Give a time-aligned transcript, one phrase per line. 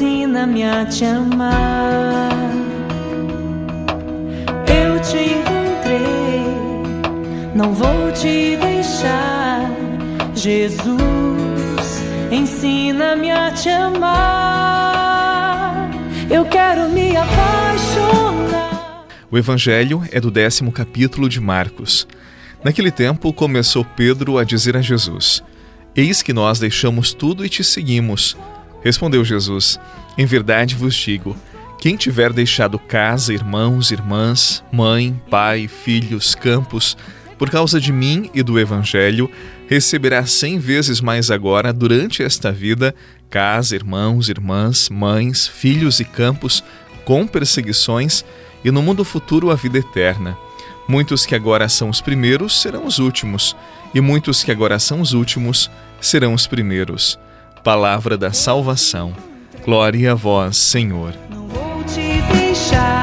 [0.00, 2.30] ensina-me a te amar.
[4.66, 6.40] Eu te encontrei,
[7.54, 9.70] não vou te deixar.
[10.34, 10.96] Jesus,
[12.30, 15.10] ensina-me a te amar.
[16.30, 19.04] Eu quero me apaixonar.
[19.30, 22.08] O Evangelho é do décimo capítulo de Marcos.
[22.64, 25.44] Naquele tempo começou Pedro a dizer a Jesus:
[25.94, 28.34] Eis que nós deixamos tudo e te seguimos.
[28.82, 29.78] Respondeu Jesus:
[30.16, 31.36] Em verdade vos digo:
[31.80, 36.94] quem tiver deixado casa, irmãos, irmãs, mãe, pai, filhos, campos,
[37.38, 39.30] por causa de mim e do Evangelho,
[39.66, 42.94] receberá cem vezes mais agora, durante esta vida,
[43.30, 46.62] casa, irmãos, irmãs, mães, filhos e campos,
[47.02, 48.26] com perseguições,
[48.62, 50.36] e no mundo futuro a vida eterna.
[50.86, 53.56] Muitos que agora são os primeiros serão os últimos,
[53.94, 57.18] e muitos que agora são os últimos serão os primeiros.
[57.62, 59.14] Palavra da salvação.
[59.64, 61.14] Glória a vós, Senhor.
[61.28, 62.99] Não vou te deixar,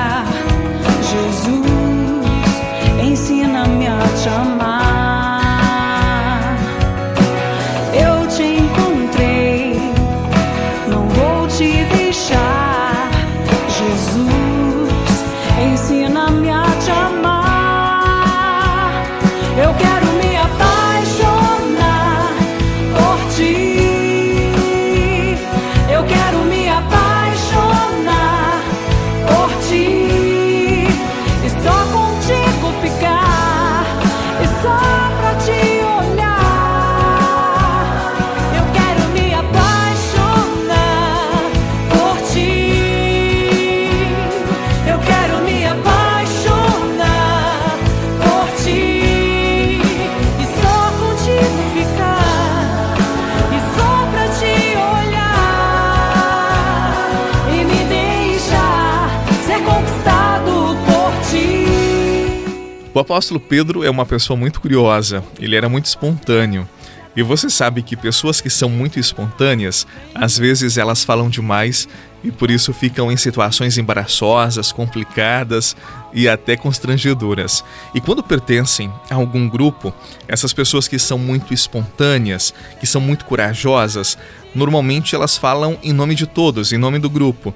[63.08, 66.68] apóstolo Pedro é uma pessoa muito curiosa, ele era muito espontâneo.
[67.16, 71.88] E você sabe que pessoas que são muito espontâneas, às vezes elas falam demais
[72.22, 75.74] e por isso ficam em situações embaraçosas, complicadas
[76.14, 77.64] e até constrangedoras.
[77.96, 79.94] E quando pertencem a algum grupo,
[80.28, 84.18] essas pessoas que são muito espontâneas, que são muito corajosas,
[84.54, 87.56] normalmente elas falam em nome de todos, em nome do grupo.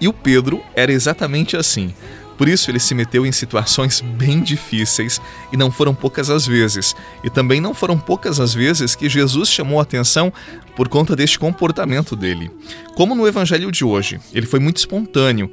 [0.00, 1.92] E o Pedro era exatamente assim.
[2.36, 5.20] Por isso ele se meteu em situações bem difíceis
[5.52, 6.94] e não foram poucas as vezes.
[7.22, 10.32] E também não foram poucas as vezes que Jesus chamou a atenção
[10.74, 12.50] por conta deste comportamento dele.
[12.94, 15.50] Como no evangelho de hoje, ele foi muito espontâneo,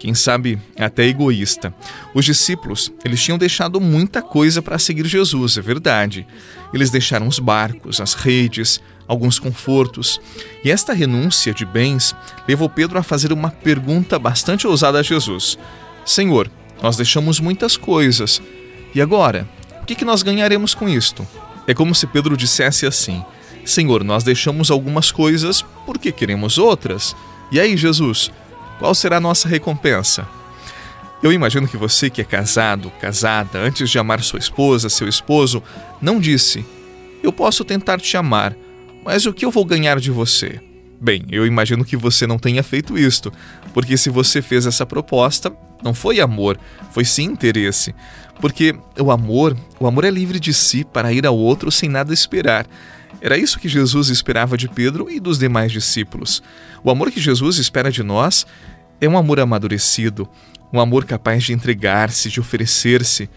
[0.00, 1.74] quem sabe até egoísta.
[2.14, 6.26] Os discípulos, eles tinham deixado muita coisa para seguir Jesus, é verdade.
[6.72, 10.18] Eles deixaram os barcos, as redes, alguns confortos.
[10.64, 12.16] E esta renúncia de bens
[12.48, 15.58] levou Pedro a fazer uma pergunta bastante ousada a Jesus.
[16.04, 16.50] Senhor,
[16.82, 18.40] nós deixamos muitas coisas.
[18.94, 19.48] E agora?
[19.82, 21.26] O que, que nós ganharemos com isto?
[21.66, 23.24] É como se Pedro dissesse assim:
[23.64, 27.14] Senhor, nós deixamos algumas coisas porque queremos outras.
[27.52, 28.30] E aí, Jesus,
[28.78, 30.26] qual será a nossa recompensa?
[31.22, 35.62] Eu imagino que você que é casado, casada, antes de amar sua esposa, seu esposo,
[36.00, 36.64] não disse:
[37.22, 38.56] Eu posso tentar te amar,
[39.04, 40.60] mas o que eu vou ganhar de você?
[41.00, 43.32] Bem, eu imagino que você não tenha feito isto,
[43.72, 46.58] porque se você fez essa proposta, não foi amor,
[46.90, 47.94] foi sim interesse.
[48.40, 52.14] Porque o amor, o amor é livre de si para ir ao outro sem nada
[52.14, 52.66] esperar.
[53.20, 56.42] Era isso que Jesus esperava de Pedro e dos demais discípulos.
[56.82, 58.46] O amor que Jesus espera de nós
[59.00, 60.26] é um amor amadurecido,
[60.72, 63.28] um amor capaz de entregar-se, de oferecer-se.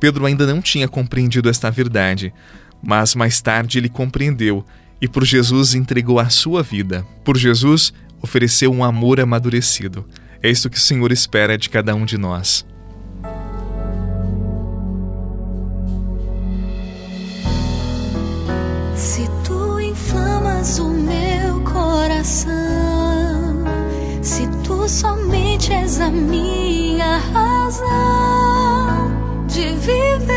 [0.00, 2.32] Pedro ainda não tinha compreendido esta verdade,
[2.82, 4.64] mas mais tarde ele compreendeu
[5.00, 7.06] e por Jesus entregou a sua vida.
[7.22, 10.04] Por Jesus ofereceu um amor amadurecido.
[10.40, 12.64] É isso que o Senhor espera de cada um de nós.
[18.94, 22.52] Se tu inflamas o meu coração,
[24.22, 27.88] se tu somente és a minha razão
[29.48, 30.28] de viver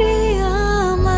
[0.00, 1.14] e amar,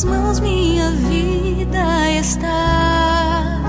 [0.00, 3.60] tuas mãos minha vida está.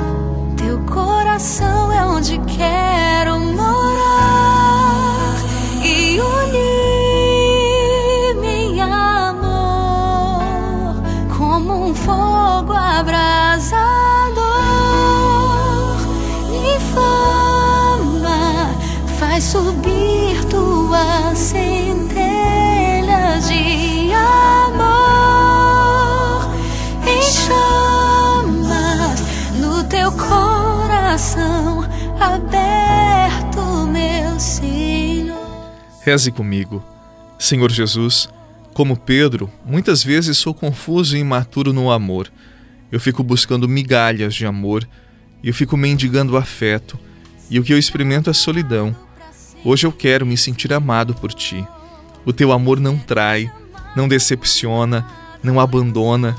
[0.55, 5.35] Teu coração é onde quero morar
[5.83, 6.19] e
[8.31, 10.43] unir-me amor
[11.37, 13.81] como um fogo abrasador.
[16.53, 18.69] E fama
[19.19, 21.90] faz subir tua sede.
[31.21, 31.83] Coração
[32.19, 35.37] aberto, meu Senhor.
[36.03, 36.83] Reze comigo.
[37.37, 38.27] Senhor Jesus,
[38.73, 42.31] como Pedro, muitas vezes sou confuso e imaturo no amor.
[42.91, 44.87] Eu fico buscando migalhas de amor
[45.43, 46.99] eu fico mendigando afeto,
[47.49, 48.95] e o que eu experimento é solidão.
[49.65, 51.65] Hoje eu quero me sentir amado por ti.
[52.23, 53.51] O teu amor não trai,
[53.95, 55.03] não decepciona,
[55.41, 56.37] não abandona.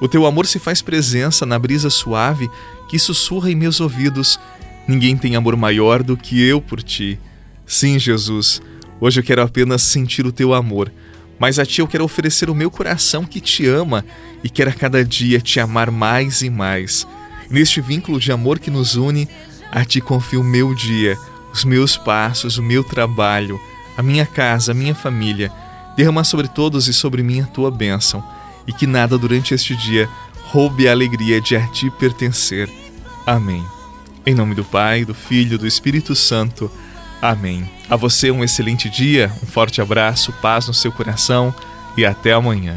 [0.00, 2.50] O teu amor se faz presença na brisa suave
[2.92, 4.38] que sussurra em meus ouvidos.
[4.86, 7.18] Ninguém tem amor maior do que eu por ti.
[7.66, 8.60] Sim, Jesus,
[9.00, 10.92] hoje eu quero apenas sentir o teu amor,
[11.38, 14.04] mas a ti eu quero oferecer o meu coração que te ama
[14.44, 17.06] e quer a cada dia te amar mais e mais.
[17.48, 19.26] Neste vínculo de amor que nos une,
[19.70, 21.16] a ti confio o meu dia,
[21.50, 23.58] os meus passos, o meu trabalho,
[23.96, 25.50] a minha casa, a minha família.
[25.96, 28.22] Derrama sobre todos e sobre mim a tua bênção,
[28.66, 30.10] e que nada durante este dia
[30.42, 32.81] roube a alegria de a ti pertencer.
[33.26, 33.64] Amém.
[34.26, 36.70] Em nome do Pai, do Filho e do Espírito Santo.
[37.20, 37.68] Amém.
[37.88, 41.54] A você um excelente dia, um forte abraço, paz no seu coração
[41.96, 42.76] e até amanhã.